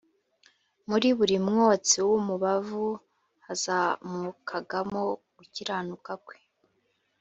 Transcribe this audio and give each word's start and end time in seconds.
Muri 0.89 1.07
buri 1.17 1.37
mwotsi 1.47 1.97
w’umubavu 2.07 2.85
hazamukagamo 3.45 5.03
gukiranuka 5.37 6.11
Kwe. 6.25 6.37